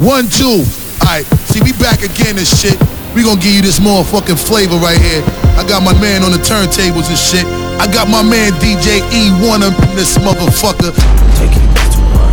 [0.00, 0.64] One, two.
[1.04, 2.80] Alright, see, we back again and shit.
[3.14, 5.22] We gonna give you this motherfucking flavor right here.
[5.60, 7.44] I got my man on the turntables and shit.
[7.76, 10.96] I got my man DJ E1 up in this motherfucker.
[11.36, 12.32] Take it to one.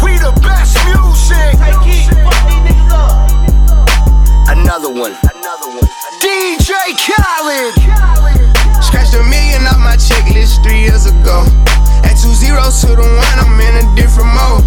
[0.00, 1.52] We the best music.
[4.48, 5.12] Another one.
[5.28, 5.84] Another one.
[6.24, 7.76] DJ Khaled.
[8.82, 11.44] Scratched a million off my checklist three years ago.
[12.52, 14.60] Zeros to the one, I'm in a different mode.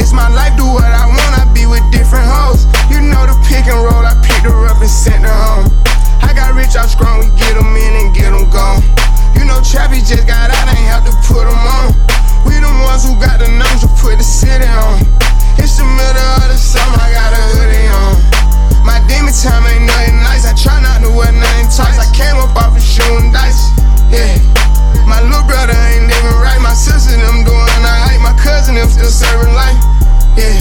[0.00, 2.64] It's my life, do what I want, I be with different hoes.
[2.88, 5.68] You know the pick and roll, I picked her up and sent her home.
[6.24, 8.80] I got rich off strong, we get them in and get them gone.
[9.36, 11.92] You know Trappy just got out, ain't have to put them on.
[12.48, 15.04] We the ones who got the numbers to put the city on.
[15.60, 18.16] It's the middle of the summer, I got a hoodie on.
[18.80, 20.48] My demon time ain't nothing nice.
[20.48, 22.00] I try not to wear nothing tight.
[22.00, 23.76] I came up off of shooting dice.
[24.08, 24.40] Yeah.
[25.04, 26.25] My little brother ain't living
[26.76, 26.92] right.
[26.92, 28.20] My sister them doing alright.
[28.20, 29.80] My cousin them still serving life.
[30.36, 30.52] Yeah.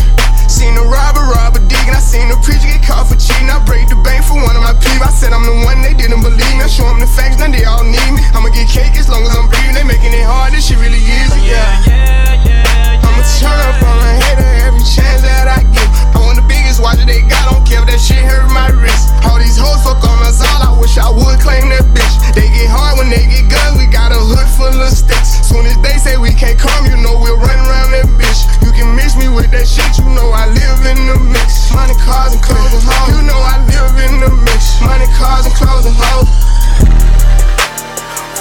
[0.48, 3.50] Seen the robber rob a dig, and I seen the preacher get caught for cheating.
[3.50, 5.02] I break the bank for one of my peeps.
[5.02, 6.64] I said I'm the one, they didn't believe me.
[6.64, 8.22] I show them the facts, now they all need me.
[8.32, 9.76] I'ma get cake as long as I'm breathing.
[9.76, 11.50] They making it hard, this shit really easy.
[11.50, 11.60] Yeah.
[11.84, 13.08] yeah, yeah, yeah.
[13.10, 15.90] I'ma turn up on a hater every chance that I get.
[16.36, 19.08] The biggest watch that they got, don't care if that shit hurt my wrist.
[19.24, 22.16] All these hoes fuck on us all, I wish I would claim that bitch.
[22.36, 25.48] They get hard when they get guns, we got a hood full of sticks.
[25.48, 28.44] Soon as they say we can't come, you know we'll run around that bitch.
[28.60, 31.72] You can mix me with that shit, you know I live in the mix.
[31.72, 33.16] Money, cars, and clothes and hoes.
[33.16, 34.76] You know I live in the mix.
[34.84, 36.28] Money, cars, and clothes and hoes.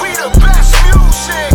[0.02, 1.54] We the best music.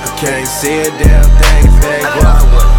[0.00, 2.08] I can't see a damn thing if.
[2.24, 2.71] I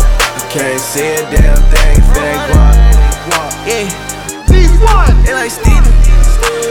[0.54, 3.50] can't see a damn thing if it ain't guap.
[3.66, 3.90] Yeah.
[5.26, 5.82] They like Steven.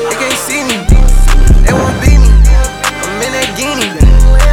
[0.06, 0.86] They can't see me.
[1.66, 2.30] They won't beat me.
[3.02, 3.90] I'm in that guinea.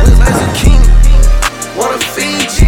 [0.09, 0.81] Look like zucchini.
[1.77, 2.58] Wanna feed you.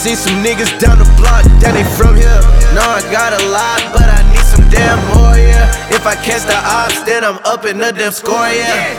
[0.00, 2.40] I just seen some niggas down the block that ain't from here.
[2.72, 5.68] No, I got a lot, but I need some damn more, yeah.
[5.92, 8.96] If I catch the ops, then I'm up in the damn score, yeah.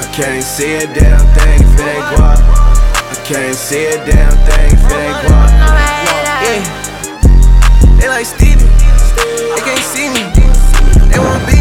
[0.00, 2.40] I can't see a damn thing if it ain't guap.
[2.40, 5.52] I can't see a damn thing if it ain't guap.
[6.40, 6.64] Yeah.
[8.00, 8.64] They like Steven.
[8.64, 10.43] They can't see me.
[11.14, 11.53] They won't beat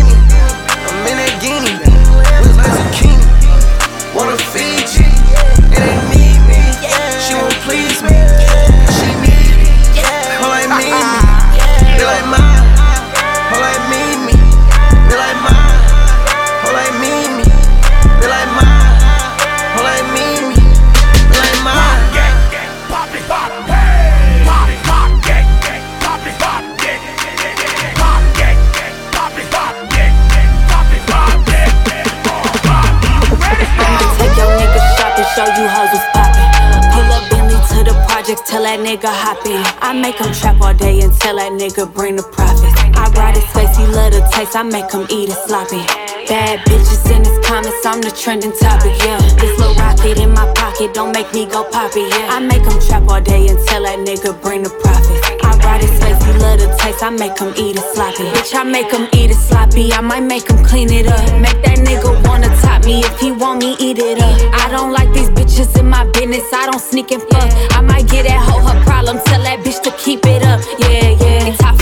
[44.63, 45.83] I make him eat it sloppy.
[46.31, 49.19] Bad bitches in his comments, I'm the trending topic, yeah.
[49.35, 52.31] This little rocket in my pocket, don't make me go poppy, yeah.
[52.31, 55.19] I make him trap all day tell that nigga bring the profits.
[55.43, 58.23] I ride his face, he love the taste, I make him eat it sloppy.
[58.31, 61.19] Bitch, I make him eat it sloppy, I might make him clean it up.
[61.43, 64.37] Make that nigga wanna top me if he want me, eat it up.
[64.63, 67.51] I don't like these bitches in my business, I don't sneak and fuck.
[67.75, 70.61] I might get that hoe her problem, tell that bitch to keep it up.
[70.79, 71.22] Yeah, yeah.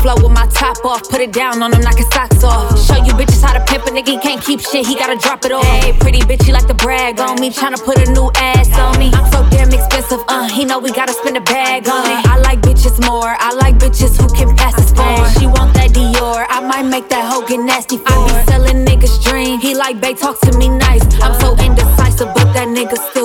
[0.02, 2.74] Flow with my top off, put it down on him, knock his socks off.
[2.74, 5.46] Show you bitches how to pimp a nigga, he can't keep shit, he gotta drop
[5.46, 5.64] it off.
[5.64, 8.98] Hey, pretty bitch, he like to brag on me, tryna put a new ass on
[8.98, 9.12] me.
[9.14, 12.26] I'm so damn expensive, uh, he know we gotta spend a bag on it.
[12.26, 15.30] I like bitches more, I like bitches who can pass the phone.
[15.38, 18.84] She want that Dior, I might make that hoe get nasty for I be selling
[18.84, 21.04] niggas dream, he like babe, talk to me nice.
[21.22, 23.21] I'm so indecisive, but that nigga still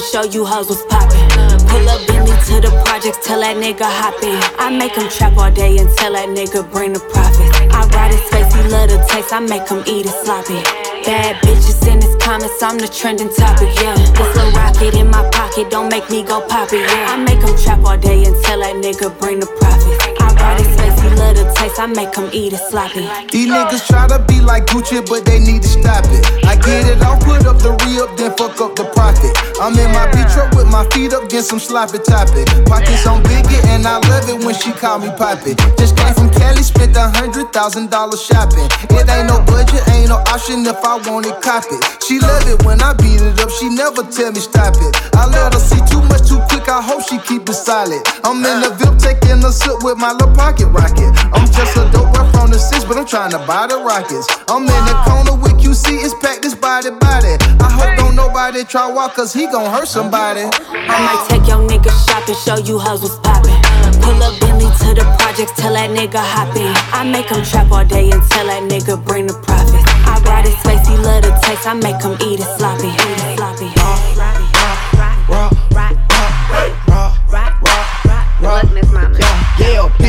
[0.00, 1.28] show you hoes was poppin'.
[1.66, 4.36] Pull up Bentley to the projects, tell that nigga hop in.
[4.58, 7.48] I make him trap all day and tell that nigga bring the profit.
[7.72, 10.60] I ride his face, he love the taste, I make him eat it sloppy.
[11.06, 13.94] Bad bitches in his comments, I'm the trending topic, yeah.
[13.94, 17.14] This little rocket in my pocket, don't make me go pop it, yeah.
[17.14, 19.96] I make him trap all day and tell that nigga bring the profit.
[20.20, 23.06] I ride his face, he love the taste, I make him eat it sloppy.
[23.30, 26.24] These niggas try to be like Gucci, but they need to stop it.
[26.44, 29.30] I get it all, put up the re up, then fuck up the profit.
[29.62, 32.42] I'm in my beat truck with my feet up, get some sloppy toppy.
[32.66, 35.54] Pockets on biggie, and I love it when she call me poppy.
[35.78, 38.66] Just came from Cali, spent a hundred thousand dollars shopping.
[38.90, 41.82] It ain't no budget, ain't no option if I want it, cop it.
[42.02, 44.92] She love it when I beat it up, she never tell me stop it.
[45.14, 48.02] I let her see too much too quick, I hope she keep it solid.
[48.24, 50.95] I'm in the VIP taking a sip with my little pocket rocket.
[51.32, 54.26] I'm just a dope boy from the six, but I'm trying to buy the rockets.
[54.48, 57.36] I'm in the corner with QC, it's packed this body body.
[57.60, 60.42] I hope don't nobody try walk, cause he gon' hurt somebody.
[60.44, 63.52] I might take your nigga shopping, show you hoes was poppin'.
[64.00, 66.72] Pull up Bentley to the projects, tell that nigga hop in.
[66.92, 69.82] I make him trap all day and tell that nigga bring the profit.
[70.06, 72.88] I ride his face, he love the taste, I make him eat it sloppy.
[72.88, 73.66] Eat it sloppy.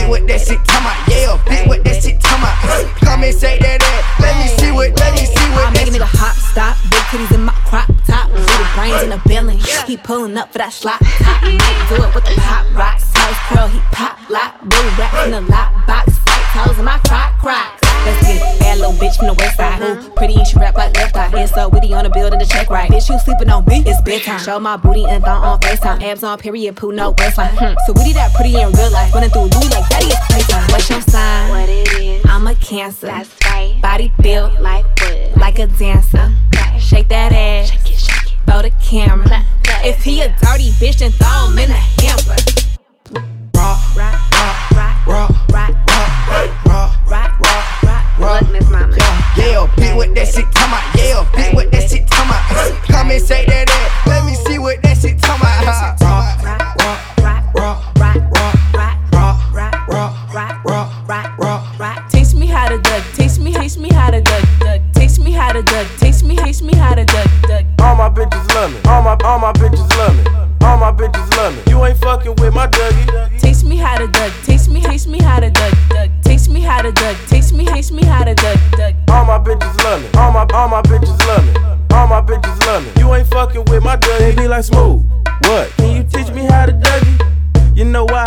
[0.08, 0.96] Big that shit, come out.
[1.08, 2.56] Yeah, big with that shit, come out.
[3.04, 4.02] Come and say that, that.
[4.24, 5.68] Let me see what, let me see what.
[5.68, 9.12] I what make a hop, stop, big titties in my crop top, little brains in
[9.12, 9.60] the belly.
[9.86, 11.44] He pulling up for that slot top.
[11.44, 13.12] Might do it with the pop rocks.
[13.14, 16.18] House curl, he pop lock, blue rap in the lock box.
[16.54, 17.82] Toes in my crock crocs.
[18.06, 18.60] Let's get it.
[18.60, 19.82] Bad little bitch from the west side.
[19.82, 21.28] Ooh, pretty and she rap like left eye.
[21.28, 22.90] Head so witty on the building, the check right.
[22.90, 23.84] Bitch, you sleeping on me?
[23.86, 24.40] It's bedtime.
[24.40, 26.02] Show my booty and thong on FaceTime.
[26.04, 27.50] Abs on period, poo no waistline.
[27.58, 27.76] Hmm.
[27.86, 29.14] So witty that pretty in real life.
[29.14, 30.70] Running through Louis like daddy is playtime.
[30.72, 31.50] What's your sign?
[31.50, 32.26] What it is?
[32.30, 33.08] I'm a cancer.
[33.08, 33.78] That's right.
[33.82, 35.36] Body built Like wood.
[35.38, 36.32] like a dancer.
[36.56, 36.80] Okay.
[36.80, 37.72] Shake that ass.
[37.72, 38.38] Shake it, shake it.
[38.46, 39.26] Throw the camera.
[39.28, 39.86] Clap, clap.
[39.86, 42.36] If he a dirty bitch, then throw him in a hamper.
[43.56, 44.22] Rock, rock,
[83.88, 84.20] my Dougie.
[84.20, 85.06] They be like smooth.
[85.48, 85.72] What?
[85.78, 87.78] Can you teach me how to Dougie?
[87.78, 88.26] You know why?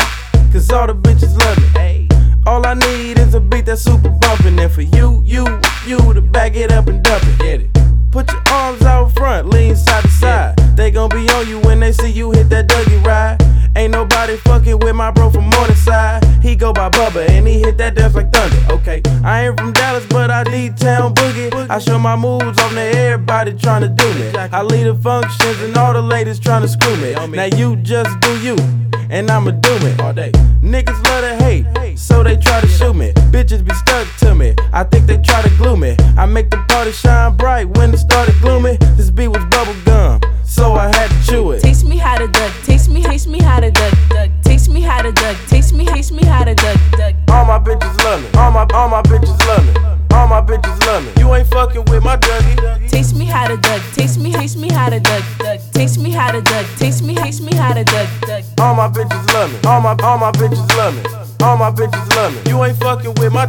[0.52, 2.08] Cause all the bitches love me.
[2.46, 4.58] All I need is a beat that's super bumpin'.
[4.58, 5.44] And for you, you,
[5.86, 7.38] you to back it up and dump it.
[7.38, 7.70] Get it.
[8.10, 10.56] Put your arms out front, lean side to side.
[10.76, 13.36] They gon' be on you when they see you hit that Dougie ride.
[13.76, 16.24] Ain't nobody fuckin' with my bro from Morningside.
[16.42, 17.94] He go by Bubba and he hit that
[21.80, 24.30] show my moves on to everybody tryna do me.
[24.36, 27.14] I lead the functions and all the ladies tryna screw me.
[27.36, 28.56] Now you just do you,
[29.08, 30.30] and I'ma do it all day.
[30.62, 33.12] Niggas love to hate, so they try to shoot me.
[33.32, 34.54] Bitches be stuck to me.
[34.72, 35.96] I think they try to glue me.
[36.16, 38.76] I make the party shine bright when it started gloomy.
[38.96, 40.89] This beat was bubble gum, so I
[60.02, 61.02] All my bitches love me.
[61.42, 62.50] All my bitches love me.
[62.50, 63.46] You ain't fucking with my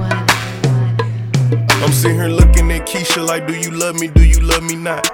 [0.00, 0.12] won.
[1.82, 4.08] I'm sitting here looking at Keisha like, do you love me?
[4.08, 5.06] Do you love me not?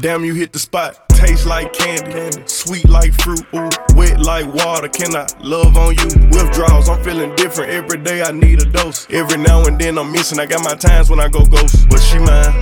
[0.00, 1.05] Damn, you hit the spot.
[1.16, 4.88] Taste like candy, sweet like fruit, ooh, wet like water.
[4.88, 6.28] Can I love on you?
[6.30, 7.70] Withdrawals, I'm feeling different.
[7.70, 9.06] Every day I need a dose.
[9.10, 10.38] Every now and then I'm missing.
[10.38, 12.52] I got my times when I go ghost, but she mine.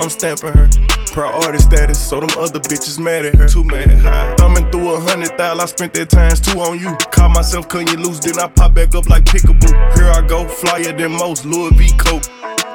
[0.00, 0.68] I'm stamping her.
[1.12, 3.48] Priority status, so them other bitches mad at her.
[3.48, 4.34] Too mad high.
[4.36, 6.96] Thumbing through a hundred thousand, I spent that times two on you.
[7.12, 9.70] Caught myself cutting you loose, then I pop back up like pickaboo.
[9.96, 12.28] Here I go, flyer than most, Louis V coat.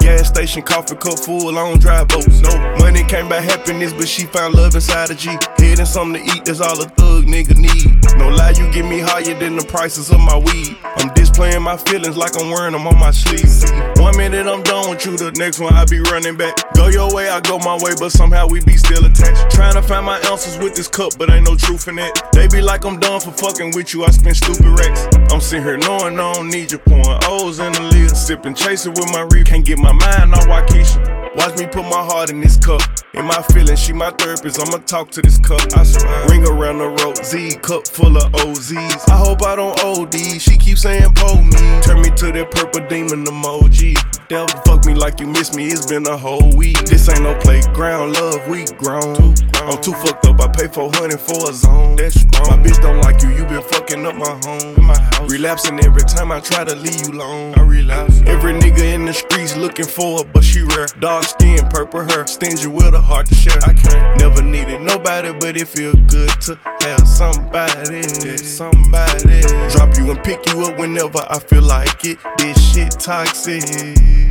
[0.05, 2.39] Gas station, coffee cup full, on drive boats.
[2.39, 5.35] No money came by happiness, but she found love inside a G.
[5.77, 8.17] And something to eat, that's all a thug nigga need.
[8.17, 10.77] No lie, you get me higher than the prices of my weed.
[10.95, 13.69] I'm displaying my feelings like I'm wearing them on my sleeves.
[13.97, 16.55] One minute I'm done with you, the next one I be running back.
[16.75, 19.51] Go your way, I go my way, but somehow we be still attached.
[19.51, 22.13] Trying to find my answers with this cup, but ain't no truth in it.
[22.31, 25.09] They be like I'm done for fucking with you, I spend stupid racks.
[25.33, 28.15] I'm sitting here knowing I don't need you, pouring O's in the lid.
[28.15, 31.36] Sipping, chasing with my reef, can't get my mind on Waukesha.
[31.36, 32.82] Watch me put my heart in this cup.
[33.14, 34.60] In my feelings, she my therapist.
[34.60, 35.62] I'ma talk to this cup.
[35.75, 36.28] I swear.
[36.30, 39.10] Ring around the road, Z cup full of OZs.
[39.10, 40.16] I hope I don't OD.
[40.40, 41.82] She keeps saying pull me.
[41.82, 43.96] Turn me to that purple demon emoji.
[44.28, 45.68] Devil fuck me like you miss me.
[45.68, 46.78] It's been a whole week.
[46.86, 49.36] This ain't no playground, love we grown.
[49.66, 50.40] I'm too fucked up.
[50.42, 51.96] I pay 400 for a zone.
[51.96, 52.48] That's strong.
[52.50, 53.30] My bitch don't like you.
[53.30, 54.75] You been fucking up my home.
[54.78, 55.32] In my house.
[55.32, 57.56] Relapsing every time I try to leave you alone.
[57.56, 58.22] I relapse.
[58.25, 60.88] Every nigga in the streets looking for her, but she rare.
[61.00, 63.58] Dark skin, purple hair, stingy with a heart to share.
[63.63, 68.04] I can't never needed nobody, but it feel good to have somebody.
[68.38, 72.18] Somebody drop you and pick you up whenever I feel like it.
[72.38, 73.63] This shit toxic.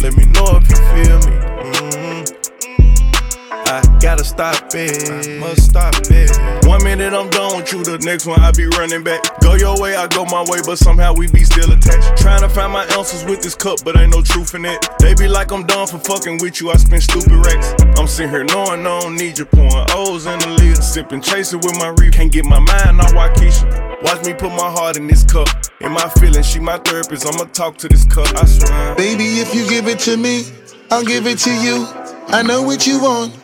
[0.03, 1.37] Let me know if you feel me.
[1.65, 1.94] Mhm.
[3.67, 5.11] I gotta stop it.
[5.11, 6.67] I must stop it.
[6.67, 9.23] One minute I'm done with you, the next one I be running back.
[9.41, 12.17] Go your way, I go my way, but somehow we be still attached.
[12.21, 14.87] Trying to find my answers with this cup, but ain't no truth in it.
[14.99, 17.75] They be like I'm done for fucking with you, I spend stupid racks.
[17.99, 20.83] I'm sitting here knowing I don't need you, pouring O's in the lid.
[20.83, 22.13] Sipping, chasing with my reef.
[22.13, 24.03] Can't get my mind on Waukesha.
[24.03, 25.49] Watch me put my heart in this cup.
[25.81, 27.27] In my feelings, she my therapist.
[27.27, 28.95] I'ma talk to this cup, I swear.
[28.95, 30.45] Baby, if you give it to me,
[30.91, 31.87] I'll give it to you.
[32.29, 33.44] I know what you want.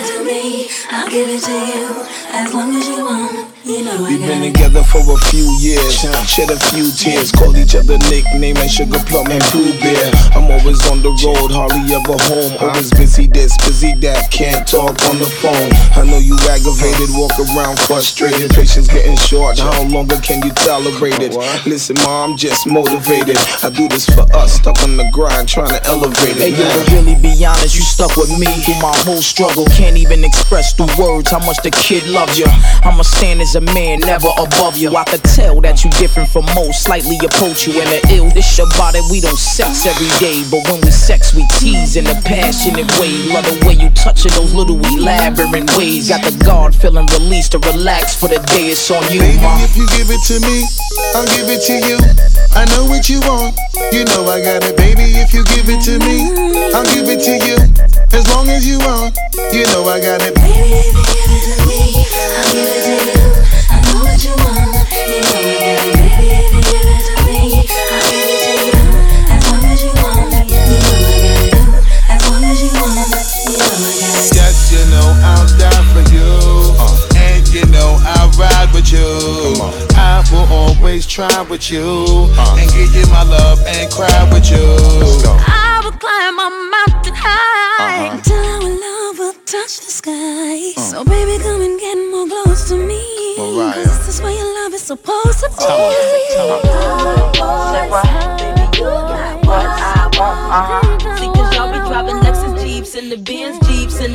[0.31, 2.05] me, I'll give it to you.
[2.33, 5.93] As long as you want, you know We've been together for a few years,
[6.25, 10.11] shed a few tears, called each other nickname and sugar plum and blue bear.
[10.33, 12.55] I'm always on the road, hardly ever home.
[12.63, 15.69] Always busy this, busy that, can't talk on the phone.
[15.99, 19.59] I know you aggravated, walk around frustrated, patience getting short.
[19.59, 21.35] How longer can you tolerate it?
[21.67, 23.37] Listen, mom, I'm just motivated.
[23.61, 26.57] I do this for us, stuck on the grind, trying to elevate Hey, it.
[26.57, 29.65] yo, to really be honest, you stuck with me through my whole struggle.
[29.75, 32.45] Can't even express through words how much the kid loves you.
[32.83, 34.95] I'ma stand as a man, never above you.
[34.95, 38.29] I could tell that you different from most, slightly approach you in the ill.
[38.31, 42.07] This your body, we don't sex every day, but when we sex, we tease in
[42.07, 43.11] a passionate way.
[43.33, 46.09] Love the way you touch it, those little elaborate ways.
[46.09, 48.71] Got the guard feeling released to relax for the day.
[48.73, 49.57] It's on you, Baby, ma.
[49.63, 50.65] if you give it to me,
[51.15, 51.97] I'll give it to you.
[52.53, 53.57] I know what you want.
[53.91, 55.19] You know I got it, baby.
[55.19, 58.00] If you give it to me, I'll give it to you.
[58.13, 59.17] As long as you want,
[59.53, 60.35] you know I got it.
[60.35, 63.23] Baby, if you give it to me, I'll give it to you.
[63.71, 65.95] I know what you want, you know I got it.
[65.95, 68.75] Baby, if you give it to me, I'll give it to you.
[69.31, 71.55] As long as you want, you know I got it.
[72.11, 72.99] As long as you want,
[73.47, 74.35] you know I got it.
[74.35, 76.27] Yes, you know I'll die for you.
[77.15, 79.07] And you know I'll ride with you.
[79.95, 82.27] I will always try with you.
[82.59, 85.30] And give you my love and cry with you.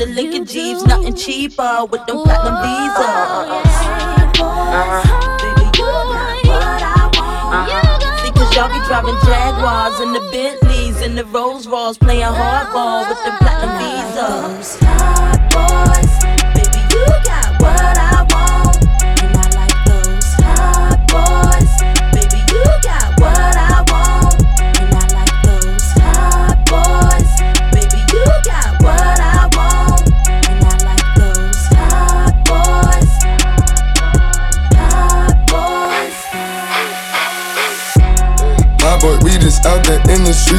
[0.06, 3.06] The Lincoln Jeeps, nothing cheaper with them platinum visas.
[4.38, 5.02] Uh-huh.
[5.38, 8.02] Baby, you got what I want.
[8.22, 13.08] See, cause y'all be driving Jaguars and the Bentleys and the Rolls Royce, playing hardball
[13.08, 13.95] with them platinum visas.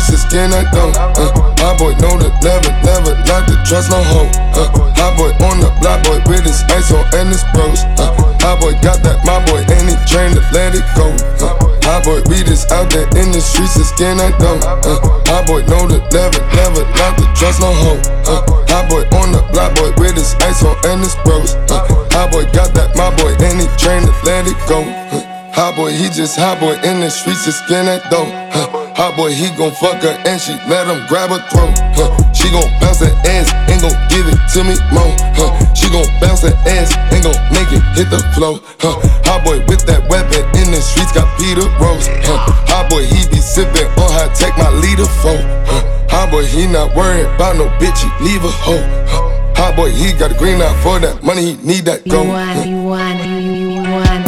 [0.05, 0.93] The skin I go.
[0.93, 4.29] Uh, my boy know that never, never not to trust no hoe.
[4.53, 7.81] Uh, my boy on the block, boy with his ice on and his bros.
[7.97, 8.13] Uh,
[8.45, 11.09] my boy got that, my boy ain't he trained to let it go.
[11.41, 11.57] Uh,
[11.89, 14.61] my boy, we just out there in the streets, just skin I go.
[14.61, 15.01] Uh,
[15.33, 17.97] my boy know that never, never not to trust no hoe.
[18.29, 21.57] Uh, my boy on the block, boy with his ice on and his bros.
[21.73, 21.81] Uh,
[22.13, 24.85] my boy got that, my boy ain't he trained to let it go.
[24.85, 28.29] Uh, Hot boy, he just hot boy in the streets, just skin that dough.
[28.53, 28.86] Huh.
[28.97, 31.69] Hot boy, he gon' fuck her and she let him grab her throat.
[31.93, 32.09] Huh.
[32.33, 35.13] She gon' bounce her ass and gon' give it to me more.
[35.37, 35.53] Huh.
[35.77, 38.57] She gon' bounce her ass and gon' make it hit the floor.
[38.81, 38.97] Huh.
[39.29, 42.09] Hot boy with that weapon in the streets got Peter Rose.
[42.25, 42.41] Huh.
[42.73, 45.45] Hot boy, he be sippin' on high tech, my leader phone.
[45.69, 45.85] Huh.
[46.09, 48.81] Hot boy, he not worried about no bitch, he leave a hoe.
[49.05, 49.29] Huh.
[49.61, 52.23] Hot boy, he got a green light for that money, he need that You go.
[52.25, 54.26] you want, you want, you want.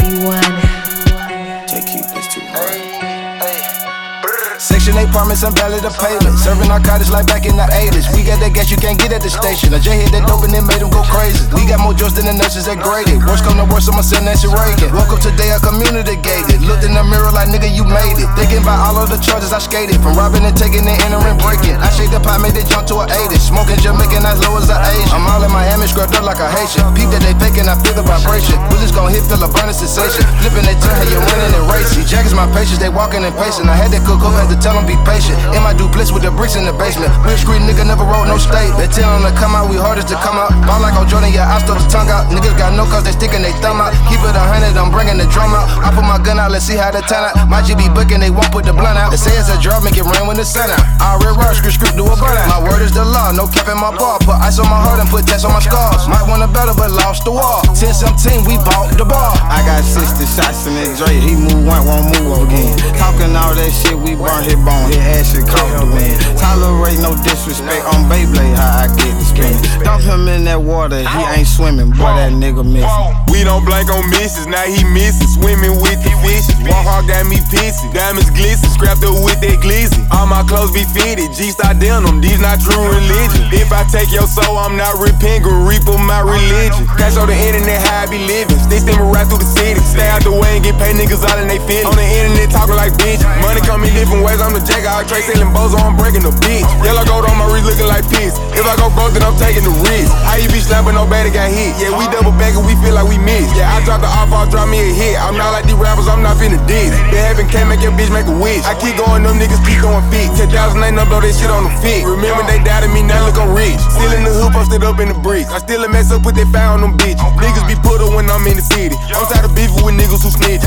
[4.90, 6.34] Section 8 apartments, I'm barely the pavement.
[6.34, 8.10] Serving narcotics like back in the 80s.
[8.10, 9.70] We got that gas you can't get at the station.
[9.70, 11.46] A J hit that dope and it made them go crazy.
[11.54, 13.22] We got more drugs than the nurses that graded.
[13.22, 14.90] Worst come to worst, I'ma send Nancy Reagan.
[14.90, 16.58] Woke up today, a community gated.
[16.66, 18.26] Looked in the mirror like, nigga, you made it.
[18.34, 20.02] Thinking about all of the charges I skated.
[20.02, 21.78] From robbing and taking and entering, breaking.
[21.78, 23.38] I shake the pot, made it jump to a 80.
[23.38, 25.14] Smoking Jamaican as low as an Asian.
[25.14, 26.82] I'm all in Miami, scrubbed up like a Haitian.
[26.98, 28.58] Peep that they faking, I feel the vibration.
[28.66, 30.26] Bullets gon' hit, feel a burning sensation.
[30.42, 32.02] Flipping they turn, hey, you're winning and racing.
[32.10, 33.70] Jackets my patience, they walking and pacing.
[33.70, 35.36] I had to cook up, had to tell them be patient.
[35.52, 37.12] In my duplex with the bricks in the basement.
[37.22, 38.72] Real street nigga never wrote no state.
[38.80, 40.50] They tell them to come out, we hardest to come out.
[40.64, 42.32] Ball like on Jordan, yeah, I stole the tongue out.
[42.32, 43.92] Niggas got no cause they sticking they thumb out.
[44.08, 45.68] Keep it a hundred, I'm bringing the drum out.
[45.84, 47.36] I put my gun out, let's see how they turn out.
[47.46, 49.12] My be booking, they won't put the blunt out.
[49.12, 50.82] They say it's a drop, make it rain when the sun out.
[50.98, 52.48] I read rush, script, script, do a burnout.
[52.48, 54.18] My word is the law, no cap in my ball.
[54.24, 56.08] Put ice on my heart and put tats on my scars.
[56.08, 57.62] Might want a battle, but lost the war.
[57.76, 59.36] 10 17, we bought the bar.
[59.46, 61.14] I got 60 shots in that Dre.
[61.18, 62.74] He move one, won't move again.
[62.98, 64.88] Talking all that shit, we burn his bone.
[64.94, 66.14] His ass shit caught the wind.
[66.38, 69.54] Tolerate no disrespect on Beyblade, how I get the spin.
[69.82, 71.90] Dump him in that water, he ain't swimming.
[71.90, 73.10] Boy, that nigga missing.
[73.30, 75.26] We don't blank on misses, now he missing.
[75.34, 76.54] Swimming with the fishes.
[76.66, 77.90] Walk hard got me pissing.
[77.90, 80.00] Diamonds glisten, scrapped up with that glizzy.
[80.14, 83.50] All my clothes be fitted, G star denim, these not true religion.
[83.50, 86.86] If I take your soul, I'm not repenting, reaper my religion.
[86.98, 88.58] Cash on the internet, how I be living.
[88.70, 89.80] Stay steaming right through the city.
[89.80, 91.88] Stay out the way and get paid niggas all in they feelings.
[91.88, 93.22] On the internet talking like bitch.
[93.40, 94.84] Money come in different ways, I'm the jack.
[94.84, 96.66] I trade selling bows, I'm breaking the bitch.
[96.84, 98.36] Yellow gold on my wrist looking like piss.
[98.56, 100.10] If I go broke, then I'm taking the risk.
[100.26, 101.76] How you be slapping, nobody got hit.
[101.80, 103.52] Yeah, we double back and we feel like we missed.
[103.56, 105.16] Yeah, I dropped the off, I'll drop me a hit.
[105.20, 106.92] I'm not like these rappers, I'm not finna diss.
[107.12, 108.62] Been heaven can't make your bitch make a wish.
[108.66, 110.30] I keep going, them niggas keep going fit.
[110.36, 112.04] 10,000 ain't no blow that shit on the fit.
[112.04, 113.78] Remember they doubted me, now look I'm rich.
[113.92, 115.50] Still in the hood, posted up in the bricks.
[115.50, 117.22] I still a mess up, put that fire on them bitches.
[117.40, 118.96] Niggas be put up when I'm in the city.
[119.14, 120.62] I'm tired of beefing with niggas who snitch.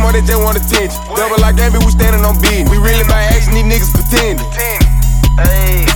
[0.00, 0.96] More, they just want attention.
[1.14, 2.68] Double like Gabby, we standing on beat.
[2.68, 5.89] We really by action, these niggas pretending.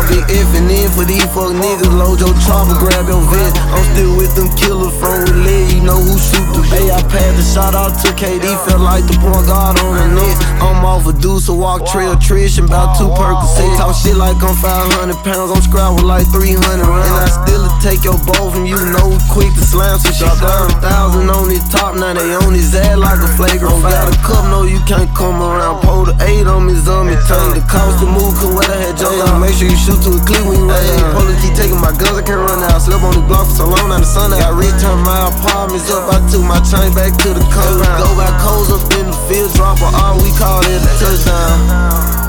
[0.00, 1.92] Y'all be effing in for these fuck niggas.
[1.92, 3.52] Load your chopper, grab your vest.
[3.68, 5.68] I'm still with them killers from relay.
[5.76, 8.46] You know who shoot the Hey, I passed the shot out to KD.
[8.64, 10.36] Felt like the point guard on the net.
[10.62, 13.76] I'm off a deuce, a walk trail, Trish, and about two Percocets.
[13.76, 15.50] Talk shit like I'm 500 pounds.
[15.50, 17.10] I'm scrapped with like 300 rounds.
[17.10, 18.78] And I still take your bow from you.
[18.94, 20.70] Know quick to slam some shit down.
[20.78, 23.74] Thousand on his top, now they on his ass like a flagrant.
[23.74, 25.82] Oh, Got a cup, no, you can't come around.
[25.82, 27.58] Pull the eight on me, zombie tongue.
[27.58, 29.10] The cost to move, cause what I had Joe.
[29.42, 31.16] Make sure you shoot to a clip when you lay down.
[31.16, 32.78] Police keep taking my guns, I can't run out.
[32.78, 34.38] Slept on the block for so long, now the sun out.
[34.38, 37.98] Got returned my apartments up, I took my chain back to the compound.
[38.04, 42.19] Go back coals up in the field, drop a R, we call it a touchdown.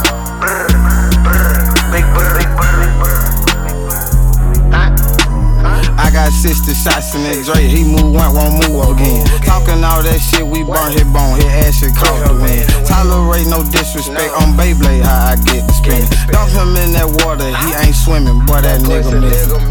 [6.82, 7.62] Shots in that Dre.
[7.62, 9.22] He move one, won't move again.
[9.46, 11.38] Talking all that shit, we burn his bone.
[11.38, 12.66] His ass shit caught the wind.
[12.90, 16.02] Tolerate no disrespect on Beyblade, how I get the spin.
[16.34, 18.42] Dump him in that water, he ain't swimming.
[18.50, 19.62] Boy, that nigga missing.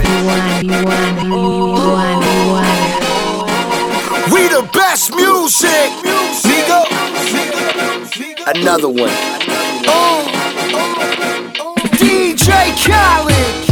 [4.30, 5.90] We the best music,
[6.46, 6.86] nigga.
[8.54, 9.10] Another one.
[11.98, 13.69] DJ Khaled.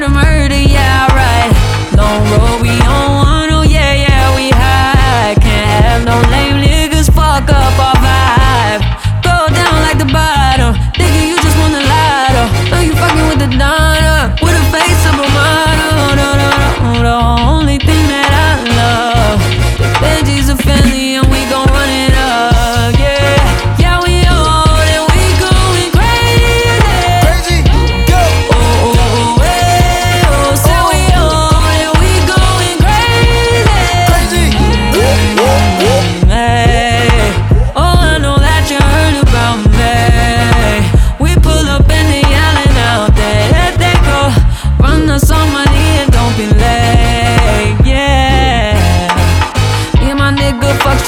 [0.00, 0.27] Murder, murder,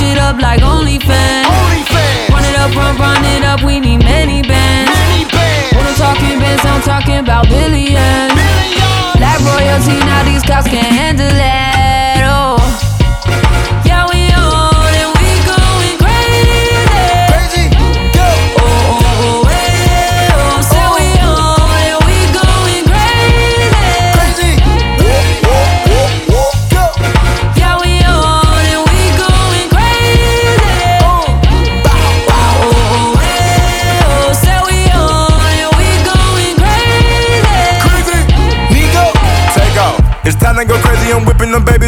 [0.00, 1.44] switch it up like OnlyFans.
[1.44, 2.28] OnlyFans.
[2.30, 4.90] Run it up, run, run it up, we need many bands.
[4.90, 5.76] Many bands.
[5.76, 8.32] When I'm talking bands, I'm talking about billions.
[8.32, 9.16] billions.
[9.16, 11.79] Black royalty, now these cops can't handle it.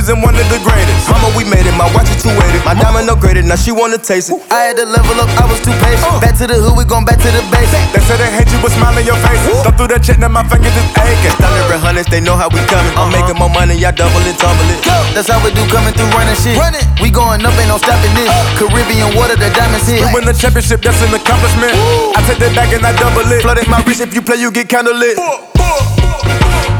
[0.08, 1.06] And one of the greatest.
[1.10, 1.74] Mama, we made it.
[1.78, 2.64] My watch is 280.
[2.66, 3.44] My diamond upgraded.
[3.46, 4.38] Now she wanna taste it.
[4.50, 5.30] I had to level up.
[5.38, 6.06] I was too patient.
[6.08, 6.20] Uh.
[6.22, 6.74] Back to the hood.
[6.78, 7.70] We gon' back to the base.
[7.94, 9.42] They say they hate you, but smile in your face.
[9.62, 11.34] Thumb through that check, now my fingers is aching.
[11.38, 12.90] Thunder and hundreds, they know how we coming.
[12.98, 14.80] I'm making more money, y'all double it, tumble it.
[15.14, 16.56] That's how we do coming through running shit.
[16.98, 18.26] We going up, ain't no stopping this.
[18.26, 18.66] Uh.
[18.66, 20.02] Caribbean water, the diamonds hit.
[20.02, 21.72] We win the championship, that's an accomplishment.
[22.16, 23.42] I take that back and I double it.
[23.44, 25.16] Flooding my wrist, if you play, you get kinda lit.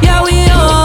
[0.03, 0.82] Yeah, we on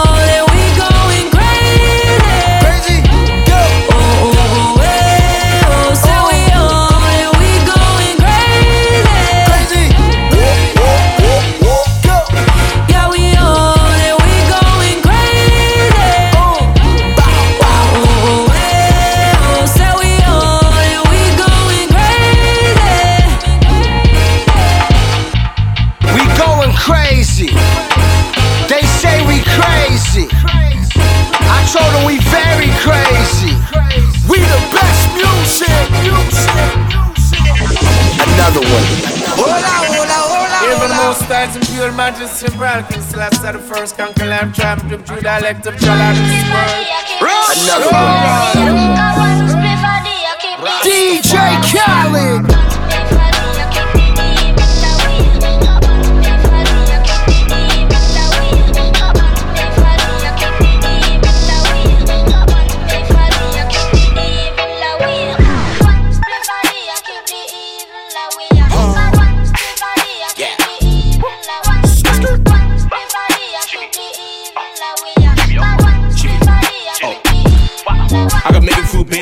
[30.25, 30.97] crazy.
[31.45, 33.53] I told them we very crazy.
[34.25, 35.69] We the best music.
[38.25, 38.87] Another one.
[39.37, 41.05] Hola, hola, hola, Even hola.
[41.05, 45.21] most styles and pure majesty, Balkan slaps are the first conquer lamb tramp, drip through
[45.21, 46.87] dialect of Jala this world.
[47.53, 49.27] Another one.
[50.83, 51.33] DJ
[51.69, 52.56] Khaled.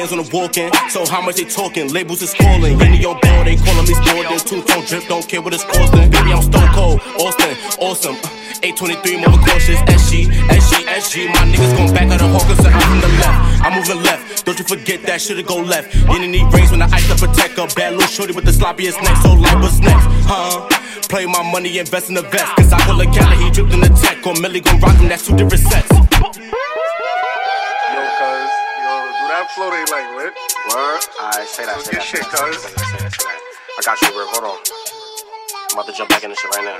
[0.09, 0.89] The.
[0.89, 1.91] So how much they talking?
[1.91, 2.81] Labels is calling.
[2.81, 4.37] Any your ball, they calling me Jordan.
[4.39, 6.09] Two tone drip, don't care what it's costing.
[6.11, 7.01] Baby, I'm stone cold.
[7.19, 8.15] Austin, awesome.
[8.15, 9.79] Uh, 823, more cautious.
[9.89, 11.27] SG, SG, SG.
[11.33, 13.63] My niggas gon' back out the hawker, so I'm from the left.
[13.63, 14.45] I'm moving left.
[14.45, 15.93] Don't you forget that shit'll go left.
[15.95, 17.67] You didn't need rings when I ice to protect her.
[17.75, 19.17] Bad little shorty with the sloppiest neck.
[19.23, 20.05] So like what's next?
[20.29, 20.69] Huh?
[21.09, 22.55] Play my money, invest in the vest.
[22.55, 24.25] Cause I pull a Cali, he dripped in the tech.
[24.25, 26.04] Or Millie gon' rock him, that's two different sets.
[29.35, 30.33] That flow they like lit.
[30.71, 31.01] Word?
[31.19, 32.03] Alright, say that, say that.
[32.03, 33.41] shit, say that, say that, say that.
[33.77, 34.25] I got you, bro.
[34.31, 34.84] Hold on.
[35.75, 36.79] I'm about to jump back in this shit right now.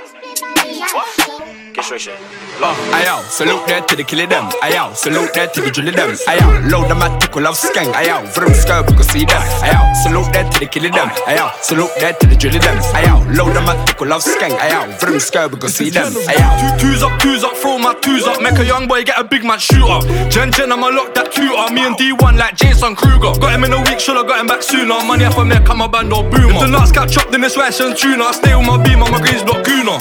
[1.74, 2.16] Get straight shit.
[2.64, 4.48] Uh, ayo, salute that to the killer them.
[4.64, 6.16] Ayo, salute that to the drill them.
[6.24, 7.92] Ayo, load them at tickle of skeng.
[7.92, 9.42] Ayo, vroom skirt, we can see them.
[9.60, 11.12] Ayo, salute that to the killer them.
[11.28, 12.80] Ayo, salute that to the drill them.
[12.96, 14.56] Ayo, load them at tickle of skeng.
[14.56, 16.08] Ayo, vroom skirt, we can see them.
[16.32, 16.48] Ayo,
[16.80, 18.40] Two twos up, twos up, throw my twos up.
[18.40, 20.08] Make a young boy get a big man shoot up.
[20.32, 21.68] Jen Jen, I'ma lock that cute up.
[21.70, 23.36] Me and D1 like Jason Krueger.
[23.36, 24.96] Got him in a week, shoulda got him back sooner.
[25.04, 26.56] Money up on me, come a band or boomer.
[26.56, 29.10] If the nuts got chopped in this rice and tuna, stay with my beam on
[29.10, 29.98] my greens block gooner.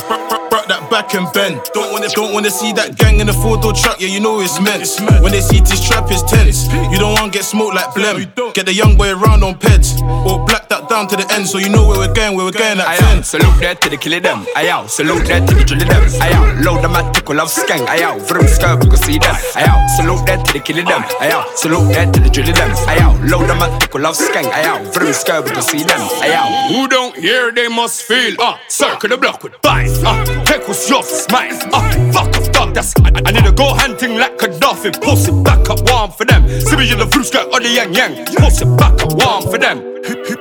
[0.50, 1.60] Brought that back and bend.
[1.74, 4.00] Don't wanna, don't wanna see that gang in the four door truck.
[4.00, 4.86] Yeah, you know it's meant.
[5.22, 6.68] When they see this trap, it's tense.
[6.92, 8.30] You don't wanna get smoked like Blem.
[8.54, 10.02] Get the young boy around on peds.
[10.26, 12.38] Or black that down to the end, so you know where we're going.
[12.38, 13.24] Where we're going at Ayo, 10.
[13.24, 14.46] salute that to the killer them.
[14.56, 16.04] Ayo, salute that to the drill them.
[16.24, 17.84] Ayo, load them at tickle of skeng.
[17.92, 19.36] Ayo, vroom skirt, we can see them.
[19.60, 21.04] Ayo, salute that to the killer them.
[21.20, 22.72] Ayo, salute that to the drill them.
[22.88, 24.48] Ayo, load them at tickle of skeng.
[24.56, 26.00] Ayo, vroom skirt, we can see them.
[26.24, 28.36] Ayo, Who don't hear, they must feel.
[28.40, 30.00] Ah, circle the block with bites.
[30.06, 31.60] Ah, take what's yours, mine.
[31.76, 31.84] Ah,
[32.16, 32.74] fuck off, dog.
[32.74, 34.96] That's I, I need to go hunting like Gaddafi.
[35.04, 36.48] Post it back up warm for them.
[36.48, 38.16] See me in the fruit skirt or the yang yang.
[38.40, 39.92] Post it back up warm for them.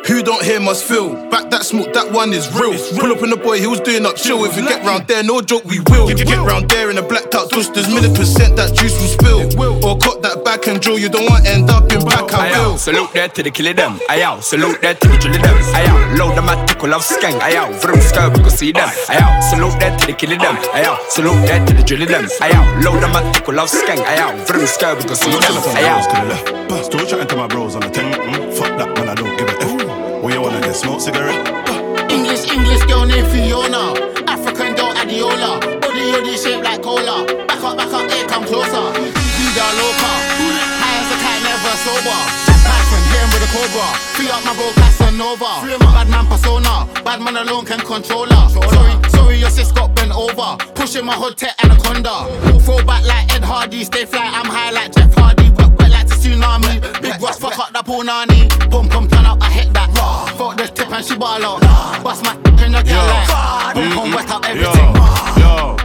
[0.07, 1.14] Who, who, who don't hear must feel.
[1.31, 2.73] Back that smoke, that one is real.
[2.99, 4.45] Pull up on the boy, he was doing up chill.
[4.45, 6.09] If we get round there, no joke, we will.
[6.09, 9.09] If you get round there in a blacked out twisters, minute percent that juice will
[9.09, 9.40] spill.
[9.85, 12.51] Or cut that back and drill, you don't want to end up in back, I
[12.53, 12.79] will.
[12.79, 13.99] Salute that to the killer them.
[14.09, 15.57] Ayo, salute that to the drill them.
[15.75, 17.38] Ayo, load them at tickle of skeng.
[17.40, 18.88] Ayo, vroom skirt, we can see them.
[19.09, 20.57] Ayo, salute that to the killer them.
[20.73, 22.25] Ayo, salute that to the drill them.
[22.40, 23.99] Ayo, load them at tickle of skeng.
[24.05, 25.55] Ayo, vroom skirt, we can see them.
[25.75, 26.85] Ayo.
[26.85, 28.12] Still chatting to my bros on the thing.
[28.12, 29.74] Mm, fuck that, man, I don't give a F.
[30.38, 30.75] Wanna get?
[30.77, 31.47] Smoke cigarette?
[32.11, 33.94] English, English girl named Fiona.
[34.27, 35.61] African girl Abiola.
[35.81, 37.25] Body, body shaped like cola.
[37.47, 38.85] Back up, back up, here, come closer.
[39.38, 40.11] Vida loca.
[40.83, 42.20] High as a cat, never sober.
[42.66, 43.87] Python, hit him with a cobra.
[44.18, 45.64] Free up my bro, Casanova.
[45.94, 46.88] Bad man persona.
[47.05, 48.49] Bad man alone can control her.
[48.51, 50.59] Sorry, sorry, your sis got bent over.
[50.75, 52.27] Pushing my hood tech anaconda.
[52.61, 53.44] Throw back like Ed.
[53.44, 55.13] Hardy, stay fly, I'm high like Jeff
[56.25, 56.81] tsunami.
[57.03, 58.49] Big Ross, fuck up the punani.
[58.71, 59.91] Boom, boom, turn up, I hit that.
[60.37, 61.61] Fuck the tip and she ball out.
[62.03, 62.35] Bust my
[62.65, 63.75] in the girl like.
[63.75, 64.95] Boom, boom, wet up everything.
[65.41, 65.77] Yo,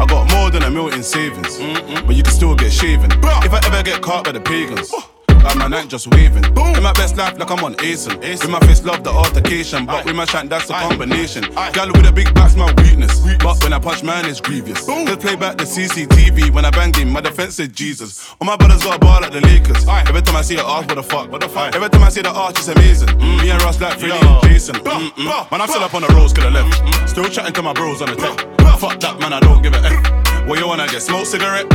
[0.00, 1.58] I got more than a million in savings,
[2.06, 3.10] but you can still get shaven.
[3.12, 4.90] If I ever get caught by the pagans.
[4.92, 5.11] Oh.
[5.42, 6.42] Like my night just waving.
[6.54, 6.74] Boom.
[6.76, 8.18] In my best life, like I'm on Asen.
[8.20, 9.86] With my face, love the altercation.
[9.86, 11.44] But with my shank, that's a combination.
[11.72, 13.20] Gal with a big back's my weakness.
[13.38, 14.86] But when I punch, man, it's grievous.
[14.88, 16.50] Let's play back the CCTV.
[16.50, 18.34] When I bang him, my defense said Jesus.
[18.40, 19.86] All my brothers got a ball like the Lakers.
[19.88, 21.30] Every time I see an arch, what the fuck?
[21.30, 21.74] What the fuck?
[21.74, 23.08] Every time I see the arch, it's amazing.
[23.08, 23.42] Mm.
[23.42, 24.76] Me and Ross like Philly and Jason.
[24.76, 25.50] Mm-mm.
[25.50, 27.08] Man, I'm still up on the roads, could have left.
[27.08, 28.38] Still chatting to my bros on the tech.
[28.78, 30.48] Fuck that, man, I don't give a F.
[30.48, 31.02] What you wanna get?
[31.02, 31.66] Smoke cigarette?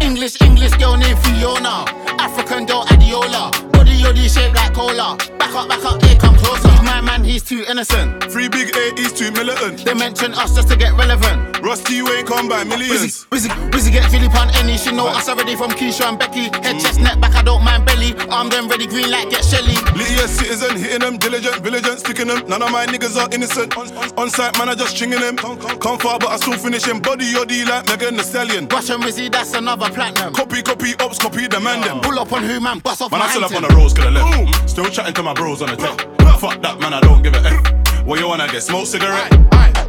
[0.00, 1.84] English, English girl named Fiona.
[2.18, 3.50] African girl Abiola.
[3.72, 5.37] Body yoddy shaped like cola.
[5.48, 6.68] Back up, back up, here come closer.
[6.84, 8.30] My man, he's too innocent.
[8.30, 9.82] Free big A, he's too militant.
[9.82, 11.58] They mention us just to get relevant.
[11.62, 13.24] Rusty, you ain't come by millions.
[13.24, 14.76] Busy, busy, busy get Philip on any.
[14.76, 16.52] She know us already from Keisha and Becky.
[16.60, 18.14] Head, chest, neck, back, I don't mind belly.
[18.28, 19.72] Armed and ready, green light, get Shelly.
[19.96, 22.46] Lydia citizen, hitting them, diligent, vigilant, sticking them.
[22.46, 23.74] None of my niggas are innocent.
[23.78, 25.38] On, on, on site, man, I just stringing them.
[25.38, 27.00] Come, come, come far, but I still finish him.
[27.00, 28.68] Body yoddy like Megan Thee Stallion.
[28.68, 30.34] Russ and Wizzy, that's another platinum.
[30.34, 32.00] Copy, copy, ops, copy, demand them.
[32.00, 34.04] Pull up on who, man, bust off Man, I still up on the roads, could
[34.04, 34.68] have left.
[34.68, 35.96] Still chatting to my bros on the tech.
[36.42, 38.04] Fuck that, man, I don't give a F.
[38.04, 38.62] What you wanna get?
[38.62, 39.30] Smoke cigarette?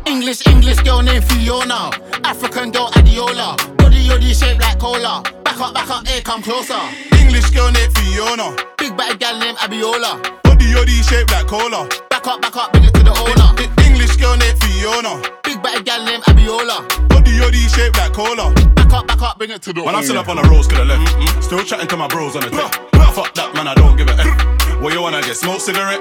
[0.06, 1.90] English, English girl named Fiona.
[2.24, 3.58] African girl Abiola.
[3.78, 5.24] Body yoddy shaped like cola.
[5.44, 6.80] Back up, back up, here come closer.
[7.18, 8.56] English girl named Fiona.
[8.78, 10.22] Big bad gal named Abiola.
[10.44, 11.90] Body yoddy shaped like cola.
[12.10, 13.50] Back up, back up, bring it to the owner.
[13.86, 15.22] English girl named Fiona.
[15.44, 16.86] Big bad gal named Abiola.
[17.10, 18.54] Body yoddy shaped like cola.
[18.76, 20.68] Back up, back up, bring it to the Man, I'm still up on the roads,
[20.68, 21.44] could have left.
[21.44, 22.74] Still chatting to my bros on the tech.
[23.14, 24.59] Fuck that, man, I don't give a F.
[24.82, 25.36] What you wanna get?
[25.36, 26.00] Smoke cigarette?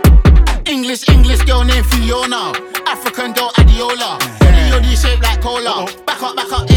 [0.66, 2.52] English, English girl named Fiona.
[2.86, 4.18] African girl Abiola.
[4.38, 5.84] Body yoddy shaped like cola.
[6.06, 6.70] Back up, back up,